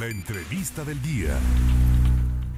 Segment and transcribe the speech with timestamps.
[0.00, 1.38] La entrevista del día.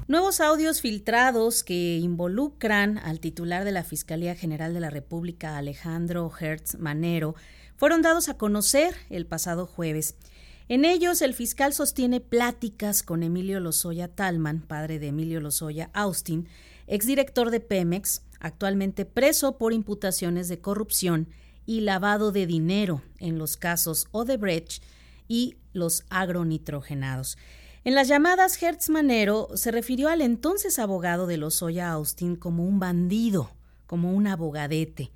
[0.06, 6.30] Nuevos audios filtrados que involucran al titular de la Fiscalía General de la República, Alejandro
[6.38, 7.34] Hertz Manero,
[7.74, 10.14] fueron dados a conocer el pasado jueves.
[10.68, 16.46] En ellos, el fiscal sostiene pláticas con Emilio Lozoya Talman, padre de Emilio Lozoya Austin,
[16.86, 21.26] exdirector de Pemex, actualmente preso por imputaciones de corrupción
[21.66, 24.80] y lavado de dinero en los casos Odebrecht
[25.32, 27.38] y los agronitrogenados.
[27.84, 32.78] En las llamadas, Hertz Manero se refirió al entonces abogado de Lozoya Austin como un
[32.78, 33.50] bandido,
[33.86, 35.10] como un abogadete.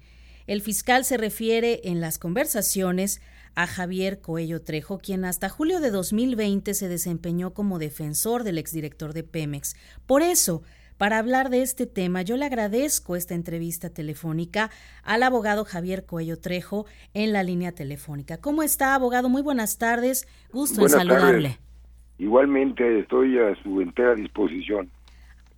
[0.47, 3.21] El fiscal se refiere en las conversaciones
[3.55, 9.13] a Javier Coello Trejo, quien hasta julio de 2020 se desempeñó como defensor del exdirector
[9.13, 9.77] de Pemex.
[10.07, 10.63] Por eso,
[10.99, 14.71] para hablar de este tema, yo le agradezco esta entrevista telefónica
[15.03, 18.39] al abogado Javier Coello Trejo en la línea telefónica.
[18.39, 19.29] ¿Cómo está, abogado?
[19.29, 20.27] Muy buenas tardes.
[20.53, 21.59] Gusto en saludarle.
[22.19, 24.91] Igualmente estoy a su entera disposición.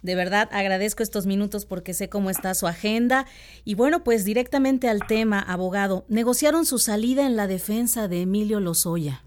[0.02, 3.26] De verdad agradezco estos minutos porque sé cómo está su agenda.
[3.64, 6.04] Y bueno, pues directamente al tema, abogado.
[6.08, 9.22] Negociaron su salida en la defensa de Emilio Lozoya.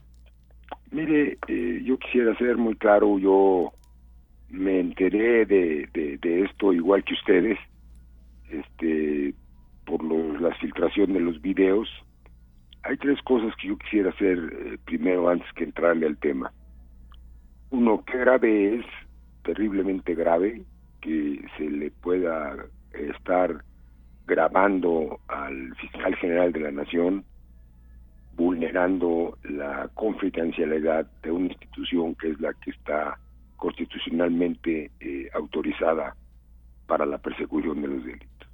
[0.91, 3.73] Mire, eh, yo quisiera ser muy claro, yo
[4.51, 7.57] me enteré de, de, esto igual que ustedes,
[8.49, 9.33] este,
[9.85, 11.89] por la filtración de los videos.
[12.83, 16.51] Hay tres cosas que yo quisiera hacer eh, primero antes que entrarle al tema.
[17.69, 18.85] Uno, qué grave es
[19.43, 20.63] terriblemente grave
[20.99, 23.63] que se le pueda estar
[24.27, 27.23] grabando al fiscal general de la nación
[28.35, 33.17] vulnerando la confidencialidad de una institución que es la que está
[33.61, 36.15] constitucionalmente eh, autorizada
[36.87, 38.49] para la persecución de los delitos.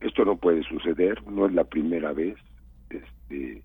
[0.00, 2.38] Esto no puede suceder, no es la primera vez.
[2.88, 3.62] Este,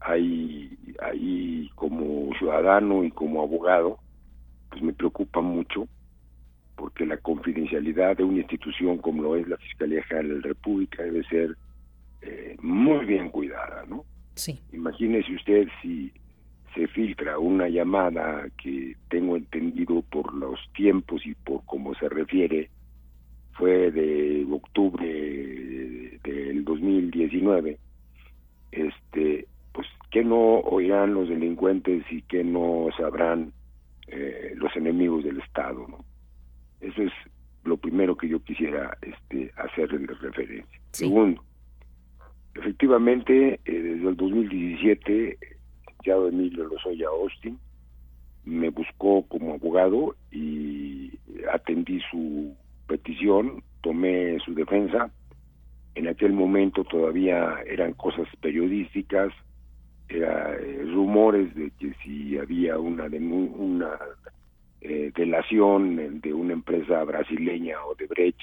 [0.00, 3.98] hay, hay como ciudadano y como abogado
[4.70, 5.86] pues me preocupa mucho
[6.74, 11.02] porque la confidencialidad de una institución como lo es la Fiscalía General de la República
[11.02, 11.58] debe ser
[12.22, 14.06] eh, muy bien cuidada, ¿no?
[14.34, 14.58] Sí.
[14.72, 16.10] Imagínese usted si
[16.74, 22.70] se filtra una llamada que tengo entendido por los tiempos y por cómo se refiere
[23.52, 27.78] fue de octubre del 2019
[28.72, 33.52] este pues que no oirán los delincuentes y que no sabrán
[34.08, 36.04] eh, los enemigos del Estado, ¿no?
[36.80, 37.12] Eso es
[37.64, 40.80] lo primero que yo quisiera este, hacerle referencia.
[40.90, 41.44] Segundo,
[42.54, 45.38] efectivamente, eh, desde el 2017,
[46.04, 47.58] ya Emilio Lozoya Austin
[48.44, 51.12] me buscó como abogado y
[51.52, 52.54] atendí su
[52.86, 55.10] petición, tomé su defensa.
[55.94, 59.32] En aquel momento todavía eran cosas periodísticas,
[60.08, 63.98] era eh, rumores de que si había una una
[64.80, 68.40] eh, delación de una empresa brasileña o de Brecht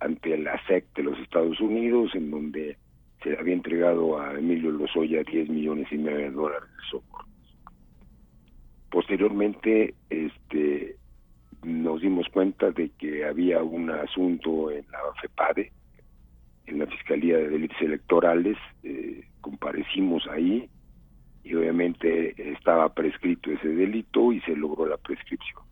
[0.00, 2.76] ante la SEC de los Estados Unidos en donde
[3.22, 7.26] se había entregado a Emilio Lozoya 10 millones y medio de dólares de socorro.
[8.90, 10.96] Posteriormente, este,
[11.62, 15.72] nos dimos cuenta de que había un asunto en la FEPADE,
[16.66, 20.68] en la Fiscalía de Delitos Electorales, eh, comparecimos ahí,
[21.42, 25.62] y obviamente estaba prescrito ese delito y se logró la prescripción.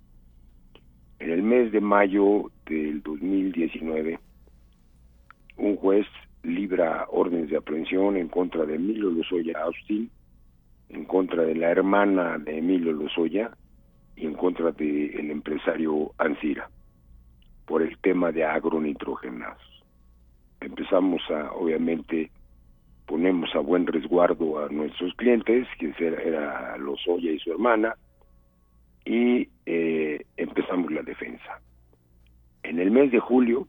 [1.19, 4.19] En el mes de mayo del 2019,
[5.57, 6.07] un juez
[6.47, 10.11] libra órdenes de aprehensión en contra de Emilio Lozoya Austin,
[10.89, 13.51] en contra de la hermana de Emilio Lozoya
[14.15, 16.71] y en contra del el empresario Ansira
[17.67, 19.85] por el tema de agronitrogenados.
[20.61, 22.31] Empezamos a, obviamente,
[23.07, 27.95] ponemos a buen resguardo a nuestros clientes, que era Lozoya y su hermana,
[29.05, 31.61] y eh, empezamos la defensa.
[32.63, 33.67] En el mes de julio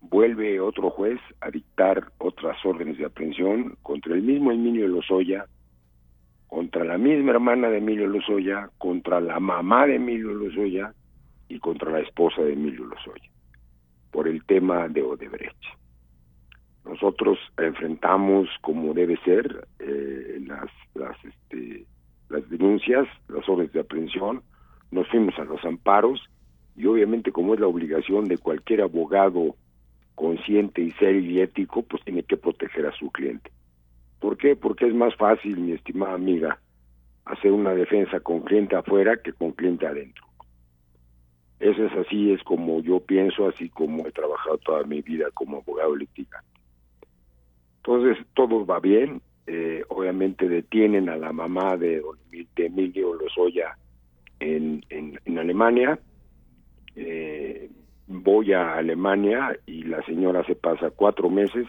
[0.00, 5.46] vuelve otro juez a dictar otras órdenes de aprehensión contra el mismo Emilio Lozoya,
[6.46, 10.94] contra la misma hermana de Emilio Lozoya, contra la mamá de Emilio Lozoya
[11.48, 13.30] y contra la esposa de Emilio Lozoya,
[14.10, 15.64] por el tema de Odebrecht.
[16.84, 21.84] Nosotros enfrentamos como debe ser eh, las, las, este,
[22.30, 24.42] las denuncias, las órdenes de aprehensión,
[24.90, 26.22] nos fuimos a los amparos
[26.76, 29.54] y obviamente como es la obligación de cualquier abogado
[30.18, 33.52] consciente y serio y ético, pues tiene que proteger a su cliente.
[34.18, 34.56] ¿Por qué?
[34.56, 36.58] Porque es más fácil, mi estimada amiga,
[37.24, 40.24] hacer una defensa con cliente afuera que con cliente adentro.
[41.60, 45.58] Eso es así, es como yo pienso, así como he trabajado toda mi vida como
[45.58, 46.48] abogado litigante.
[47.76, 49.22] Entonces, todo va bien.
[49.46, 52.02] Eh, obviamente detienen a la mamá de,
[52.56, 53.14] de Emilio
[55.38, 55.98] Alemania,
[56.96, 57.70] eh,
[58.08, 61.68] voy a Alemania y la señora se pasa cuatro meses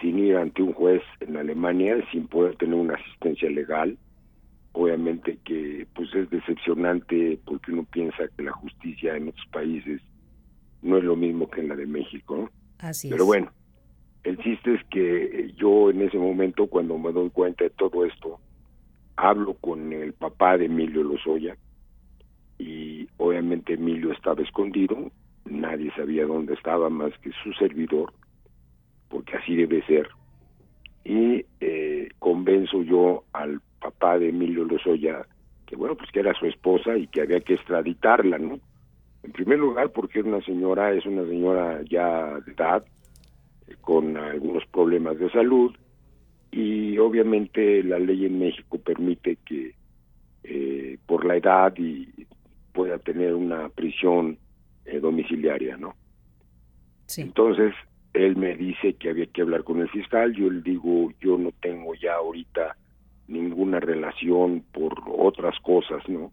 [0.00, 3.96] sin ir ante un juez en Alemania, sin poder tener una asistencia legal.
[4.72, 10.00] Obviamente que pues es decepcionante porque uno piensa que la justicia en otros países
[10.82, 12.50] no es lo mismo que en la de México.
[12.78, 13.52] Así Pero bueno,
[14.24, 18.40] el chiste es que yo en ese momento, cuando me doy cuenta de todo esto,
[19.14, 21.56] hablo con el papá de Emilio Lozoya
[22.58, 25.10] y obviamente Emilio estaba escondido,
[25.44, 28.12] nadie sabía dónde estaba más que su servidor,
[29.08, 30.08] porque así debe ser.
[31.04, 35.26] Y eh, convenzo yo al papá de Emilio Lozoya
[35.72, 38.60] que bueno, pues que era su esposa y que había que extraditarla, ¿no?
[39.22, 42.84] En primer lugar porque es una señora, es una señora ya de edad,
[43.80, 45.74] con algunos problemas de salud
[46.50, 49.74] y obviamente la ley en México permite que
[50.44, 52.06] eh, por la edad y
[52.72, 54.38] pueda tener una prisión
[54.84, 55.94] eh, domiciliaria, ¿no?
[57.06, 57.22] Sí.
[57.22, 57.74] Entonces
[58.14, 61.52] él me dice que había que hablar con el fiscal, yo le digo yo no
[61.60, 62.76] tengo ya ahorita
[63.28, 66.32] ninguna relación por otras cosas, ¿no?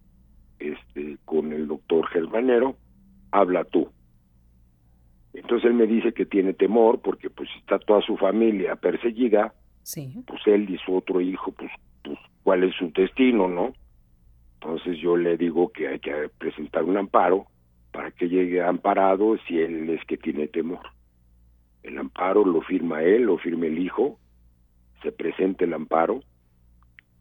[0.59, 2.75] Este con el doctor Germanero,
[3.31, 3.89] habla tú.
[5.33, 9.53] Entonces él me dice que tiene temor porque pues está toda su familia perseguida,
[9.83, 10.23] sí.
[10.25, 11.71] pues él y su otro hijo, pues,
[12.03, 13.73] pues cuál es su destino, ¿no?
[14.61, 17.47] Entonces yo le digo que hay que presentar un amparo
[17.91, 20.81] para que llegue amparado si él es que tiene temor.
[21.81, 24.19] El amparo lo firma él, lo firma el hijo,
[25.01, 26.21] se presenta el amparo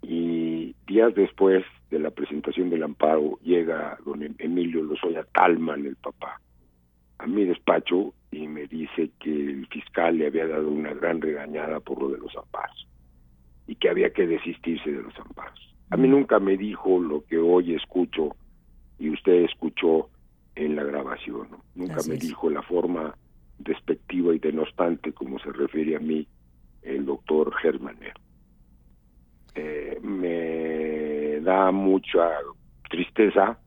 [0.03, 6.41] y días después de la presentación del amparo llega don Emilio Lozoya Talman, el papá,
[7.19, 11.79] a mi despacho y me dice que el fiscal le había dado una gran regañada
[11.79, 12.89] por lo de los amparos
[13.69, 15.78] y que había que desistirse de los amparos.
[15.91, 18.37] A mí nunca me dijo lo que hoy escucho
[18.99, 20.09] y usted escuchó
[20.55, 21.49] en la grabación.
[21.51, 21.65] ¿no?
[21.75, 22.21] Nunca Así me es.
[22.21, 23.17] dijo la forma
[23.59, 26.27] despectiva y denostante como se refiere a mí
[26.83, 28.21] el doctor Germanero.
[29.55, 32.31] Eh, me da mucha
[32.89, 33.59] tristeza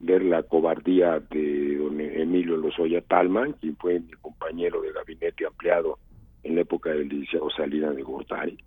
[0.00, 5.98] ver la cobardía de don Emilio Lozoya Talman, quien fue mi compañero de gabinete ampliado
[6.42, 8.58] en la época del licenciado Salinas de Gortari.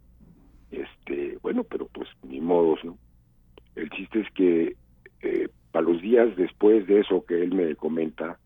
[0.72, 2.98] Este, bueno, pero pues ni modos, ¿no?
[3.76, 4.76] El chiste es que
[5.22, 8.40] eh, para los días después de eso que él me comenta,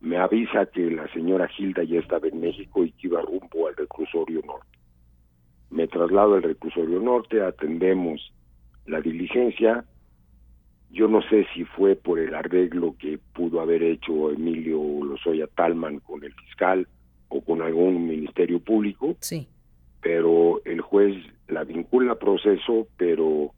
[0.00, 3.76] me avisa que la señora Gilda ya estaba en México y que iba rumbo al
[3.76, 4.66] reclusorio norte.
[5.70, 8.32] Me traslado al reclusorio norte, atendemos
[8.86, 9.84] la diligencia.
[10.90, 16.00] Yo no sé si fue por el arreglo que pudo haber hecho Emilio Lozoya Talman
[16.00, 16.86] con el fiscal
[17.28, 19.46] o con algún ministerio público, Sí.
[20.02, 21.14] pero el juez
[21.52, 23.52] la vincula a proceso, pero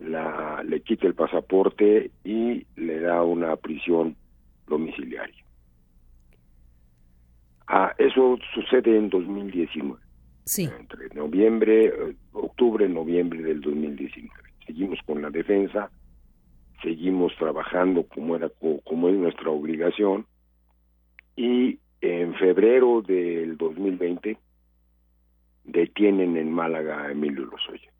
[0.00, 4.16] la, le quita el pasaporte y le da una prisión
[4.66, 5.44] domiciliaria.
[7.66, 10.00] Ah, eso sucede en 2019,
[10.44, 10.64] Sí.
[10.78, 14.32] entre noviembre, eh, octubre, noviembre del 2019.
[14.66, 15.90] Seguimos con la defensa,
[16.82, 20.26] seguimos trabajando como era co- como es nuestra obligación
[21.36, 24.38] y en febrero del 2020
[25.64, 27.90] detienen en Málaga a Emilio Lozoya.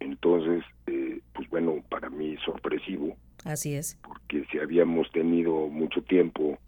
[0.00, 3.98] Entonces, eh, pues bueno, para mí sorpresivo, Así es.
[4.02, 6.58] porque si habíamos tenido mucho tiempo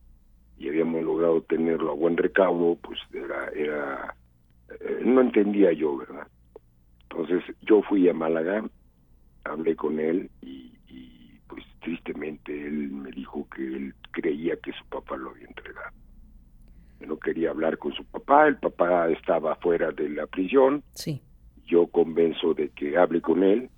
[0.59, 4.17] y habíamos logrado tenerlo a buen recaudo, pues era, era
[4.81, 6.27] eh, no entendía yo, ¿verdad?
[7.03, 8.65] Entonces yo fui a Málaga,
[9.45, 14.85] hablé con él y, y, pues tristemente él me dijo que él creía que su
[14.87, 15.95] papá lo había entregado.
[17.07, 21.21] No quería hablar con su papá, el papá estaba fuera de la prisión, Sí.
[21.67, 23.69] yo convenzo de que hable con él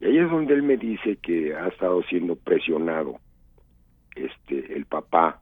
[0.00, 3.18] y ahí es donde él me dice que ha estado siendo presionado
[4.16, 5.40] este el papá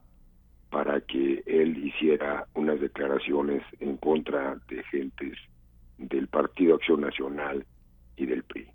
[0.70, 5.38] para que él hiciera unas declaraciones en contra de gentes
[5.96, 7.64] del Partido Acción Nacional
[8.16, 8.66] y del PRI.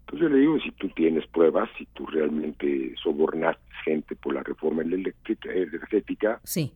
[0.00, 4.42] Entonces yo le digo, si tú tienes pruebas, si tú realmente sobornaste gente por la
[4.42, 6.72] reforma energética, Sí.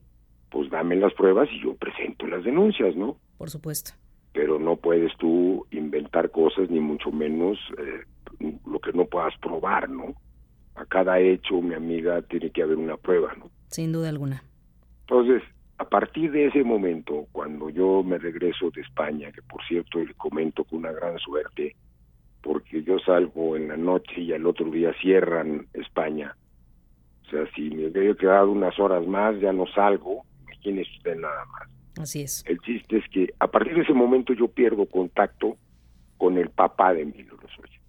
[0.51, 3.17] Pues dame las pruebas y yo presento las denuncias, ¿no?
[3.39, 3.93] Por supuesto.
[4.33, 9.89] pero no puedes tú inventar cosas ni mucho menos eh, lo que no puedas probar,
[9.89, 10.15] ¿no?
[10.75, 13.49] A cada hecho, mi amiga, tiene que haber una prueba, ¿no?
[13.69, 14.43] Sin duda alguna.
[15.09, 15.43] Entonces,
[15.79, 20.13] a partir de ese momento, cuando yo me regreso de España, que por cierto le
[20.15, 21.75] comento con una gran suerte,
[22.43, 26.37] porque yo salgo en la noche y al otro día cierran España.
[27.27, 30.26] O sea, si me hubiera quedado unas horas más, ya no salgo,
[30.73, 31.69] usted nada más.
[31.99, 32.45] Así es.
[32.47, 35.57] El chiste es que a partir de ese momento yo pierdo contacto
[36.19, 37.81] con el papá de Emilio Lozoya.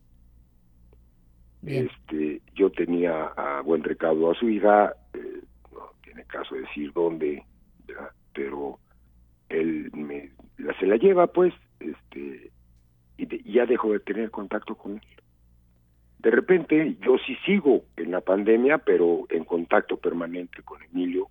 [1.61, 1.89] Bien.
[1.89, 5.41] Este, yo tenía a buen recaudo a su hija, eh,
[5.73, 7.43] no tiene caso decir dónde,
[8.33, 8.79] pero
[9.49, 12.51] él me la, se la lleva pues, este,
[13.17, 15.01] y, ya dejo de tener contacto con él.
[16.19, 21.29] De repente yo sí sigo en la pandemia, pero en contacto permanente con Emilio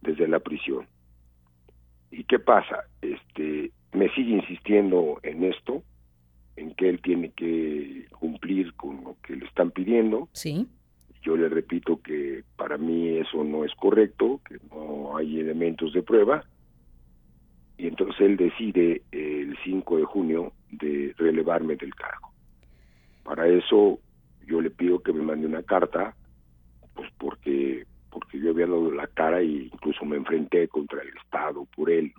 [0.00, 0.86] desde la prisión.
[2.10, 2.84] ¿Y qué pasa?
[3.02, 5.82] Este, me sigue insistiendo en esto,
[6.56, 10.28] en que él tiene que cumplir con lo que le están pidiendo.
[10.32, 10.66] Sí.
[11.22, 16.02] Yo le repito que para mí eso no es correcto, que no hay elementos de
[16.02, 16.44] prueba.
[17.78, 22.30] Y entonces él decide el 5 de junio de relevarme del cargo.
[23.22, 23.98] Para eso
[24.46, 26.16] yo le pido que me mande una carta,
[26.94, 28.55] pues porque porque yo la
[29.06, 32.12] cara e incluso me enfrenté contra el Estado por él.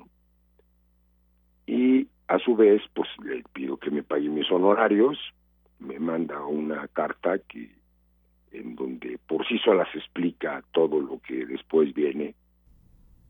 [1.65, 5.17] Y a su vez, pues le pido que me pague mis honorarios,
[5.79, 7.71] me manda una carta que
[8.51, 12.33] en donde por sí sola se explica todo lo que después viene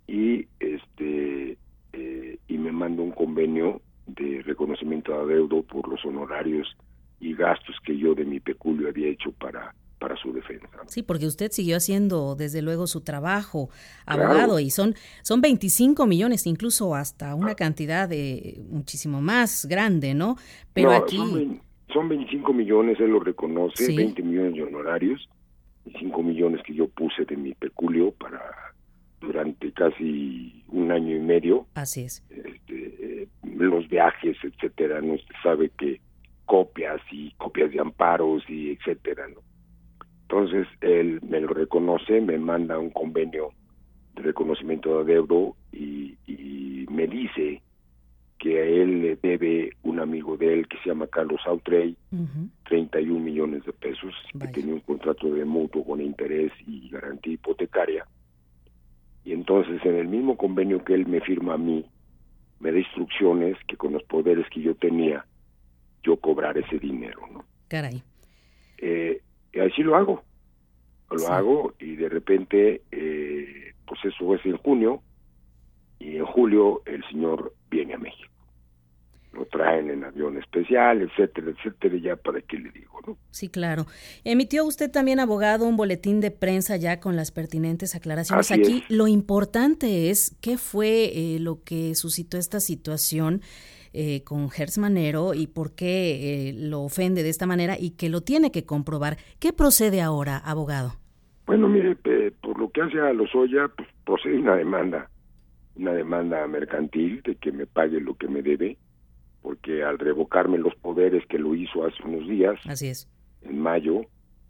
[0.08, 1.58] y este
[1.94, 6.76] eh, y me manda un convenio de reconocimiento de adeudo por los honorarios
[7.20, 10.68] y gastos que yo de mi peculio había hecho para para su defensa.
[10.88, 13.70] Sí, porque usted siguió haciendo desde luego su trabajo,
[14.06, 17.56] abogado, y son, son 25 millones, incluso hasta una ah.
[17.56, 20.36] cantidad de muchísimo más grande, ¿no?
[20.74, 21.18] Pero aquí...
[21.94, 25.28] Son, 25 millones, él lo reconoce, 20 millones de honorarios,
[25.86, 28.42] y 5 millones que yo puse de mi peculio para
[29.20, 31.66] durante casi un año y medio.
[31.74, 32.24] Así es.
[32.30, 36.00] Este, eh, los viajes, etcétera, no se sabe que
[36.46, 39.42] copias y copias de amparos y etcétera, ¿no?
[40.30, 43.52] Entonces él me lo reconoce, me manda un convenio
[44.14, 46.18] de reconocimiento de adeudo y,
[46.90, 47.62] me dice
[48.40, 51.96] que a él le debe un amigo de él que se llama Carlos Autrey,
[52.68, 58.08] 31 millones de pesos, que tenía un contrato de mutuo con interés y garantía hipotecaria.
[59.24, 61.86] Y entonces en el mismo convenio que él me firma a mí,
[62.60, 65.26] me da instrucciones que con los poderes que yo tenía,
[66.04, 67.46] yo cobrar ese dinero, ¿no?
[67.68, 68.02] Caray.
[68.80, 69.22] Eh,
[69.58, 70.24] y así lo hago.
[71.10, 75.02] Lo hago y de repente, eh, pues eso es en junio,
[76.00, 78.32] y en julio el señor viene a México.
[79.38, 83.18] Lo traen en avión especial, etcétera, etcétera, ya para qué le digo, ¿no?
[83.30, 83.86] Sí, claro.
[84.24, 88.52] Emitió usted también, abogado, un boletín de prensa ya con las pertinentes aclaraciones.
[88.52, 93.42] Aquí lo importante es qué fue eh, lo que suscitó esta situación
[93.94, 98.10] eh, con Hertz Manero y por qué eh, lo ofende de esta manera y que
[98.10, 99.18] lo tiene que comprobar.
[99.40, 100.94] ¿Qué procede ahora, abogado?
[101.46, 101.96] Bueno, mire,
[102.42, 105.10] por lo que hace a Lozoya, pues procede una demanda,
[105.76, 108.78] una demanda mercantil de que me pague lo que me debe,
[109.48, 113.08] porque al revocarme los poderes que lo hizo hace unos días, así es,
[113.44, 114.02] en mayo,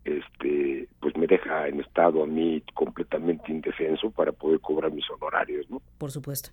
[0.03, 5.69] este, pues me deja en estado a mí completamente indefenso para poder cobrar mis honorarios,
[5.69, 5.83] ¿no?
[5.99, 6.49] Por supuesto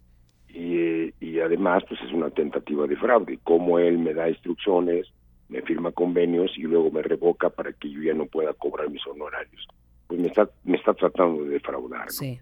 [0.55, 5.07] y, además pues es una tentativa de fraude, como él me da instrucciones,
[5.49, 9.05] me firma convenios y luego me revoca para que yo ya no pueda cobrar mis
[9.07, 9.67] honorarios.
[10.07, 12.11] Pues me está, me está tratando de defraudar.
[12.11, 12.39] Sí.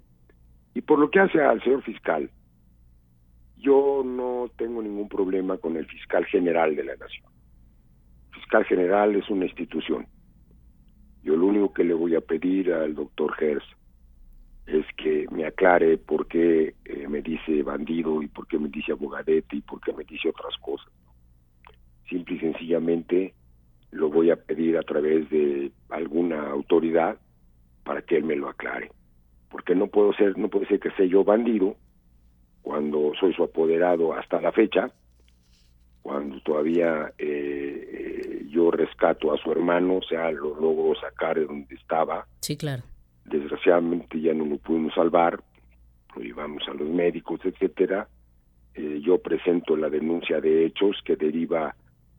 [0.74, 2.30] Y por lo que hace al señor fiscal,
[3.62, 7.30] yo no tengo ningún problema con el fiscal general de la nación.
[8.32, 10.06] Fiscal general es una institución.
[11.22, 13.64] Yo lo único que le voy a pedir al doctor Gers
[14.66, 18.92] es que me aclare por qué eh, me dice bandido y por qué me dice
[18.92, 20.92] abogadete y por qué me dice otras cosas.
[22.08, 23.34] Simple y sencillamente
[23.92, 27.18] lo voy a pedir a través de alguna autoridad
[27.84, 28.90] para que él me lo aclare.
[29.50, 31.76] Porque no puedo ser, no puede ser que sea yo bandido
[32.62, 34.90] cuando soy su apoderado hasta la fecha,
[36.00, 41.46] cuando todavía eh, eh, yo rescato a su hermano, o sea, lo logro sacar de
[41.46, 42.26] donde estaba.
[42.40, 42.82] Sí, claro
[43.24, 45.40] desgraciadamente ya no lo pudimos salvar,
[46.14, 48.08] lo llevamos a los médicos, etcétera.
[48.74, 51.74] Eh, yo presento la denuncia de hechos que deriva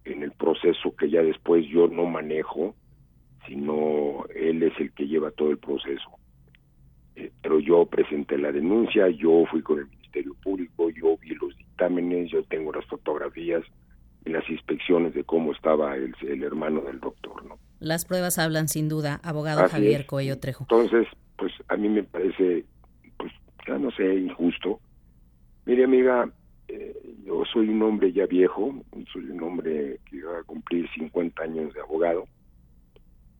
[0.05, 2.75] en el proceso que ya después yo no manejo,
[3.47, 6.09] sino él es el que lleva todo el proceso.
[7.15, 11.55] Eh, pero yo presenté la denuncia, yo fui con el Ministerio Público, yo vi los
[11.57, 13.63] dictámenes, yo tengo las fotografías
[14.25, 17.57] y las inspecciones de cómo estaba el, el hermano del doctor, ¿no?
[17.79, 20.65] Las pruebas hablan sin duda, abogado Javier Coello Trejo.
[20.69, 22.63] Entonces, pues a mí me parece,
[23.17, 23.31] pues
[23.67, 24.79] ya no sé, injusto.
[25.65, 26.29] Mire, amiga,
[26.67, 28.73] eh, yo soy un hombre ya viejo,
[29.11, 32.25] soy un hombre que va a cumplir 50 años de abogado.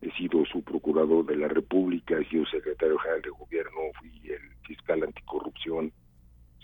[0.02, 4.40] He sido su procurador de la República, he sido secretario general de gobierno, fui el
[4.66, 5.92] fiscal anticorrupción.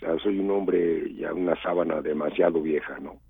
[0.01, 3.21] Sea, soy un hombre ya una sábana demasiado vieja, ¿no?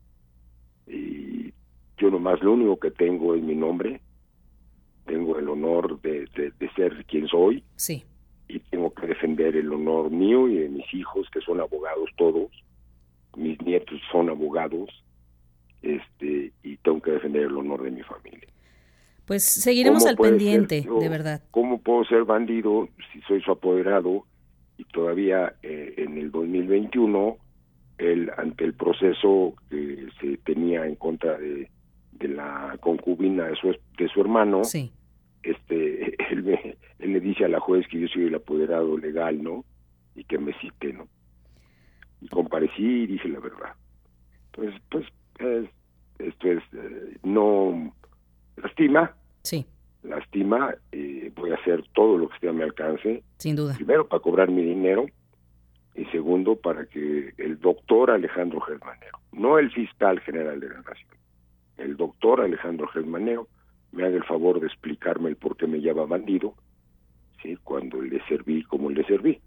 [0.88, 1.54] Y
[1.98, 4.02] yo nomás lo único que tengo es mi nombre,
[5.06, 7.64] tengo el honor de, de, ser quien soy.
[7.76, 8.04] Sí.
[8.48, 12.50] Y tengo que defender el honor mío y de mis hijos, que son abogados todos.
[13.36, 14.90] Mis nietos son abogados.
[15.82, 18.48] Este, y tengo que defender el honor de mi familia.
[19.26, 21.42] Pues seguiremos al pendiente, de verdad.
[21.52, 24.26] ¿Cómo puedo ser bandido si soy su apoderado
[24.82, 27.38] y todavía eh, en el 2021,
[28.00, 31.70] el, ante el proceso que se tenía en contra de,
[32.14, 34.92] de la concubina de su, de su hermano, sí.
[35.44, 39.66] este, él, él, le dice a la juez que yo soy el apoderado legal, ¿no?
[40.16, 41.08] Y que me cite, ¿no?
[42.20, 43.76] Y comparecí y dije la verdad.
[44.48, 45.06] Entonces, pues,
[46.18, 47.94] esto es, eh, no
[48.58, 49.16] lastima.
[49.44, 49.64] Sí.
[50.04, 53.24] Lastima, eh, voy a hacer todo lo que esté a mi alcance.
[53.38, 53.76] Sin duda.
[53.76, 55.06] Primero, para cobrar mi dinero.
[55.96, 61.10] Y segundo, para que el doctor Alejandro Germanero, no el fiscal general de la Nación,
[61.78, 63.48] el doctor Alejandro Germanero,
[63.92, 66.56] me haga el favor de explicarme el por qué me llama bandido,
[67.44, 67.58] ¿sí?
[67.64, 69.42] cuando le serví como le serví.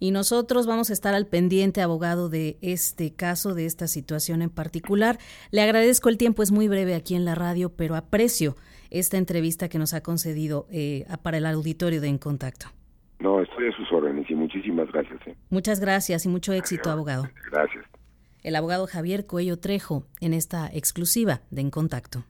[0.00, 4.50] Y nosotros vamos a estar al pendiente, abogado, de este caso, de esta situación en
[4.50, 5.18] particular.
[5.50, 8.56] Le agradezco el tiempo, es muy breve aquí en la radio, pero aprecio
[8.90, 12.66] esta entrevista que nos ha concedido eh, para el auditorio de En Contacto.
[13.20, 15.20] No, estoy a sus órdenes y muchísimas gracias.
[15.26, 15.36] ¿eh?
[15.50, 17.28] Muchas gracias y mucho éxito, abogado.
[17.50, 17.84] Gracias.
[18.42, 22.24] El abogado Javier Cuello Trejo en esta exclusiva de En Contacto.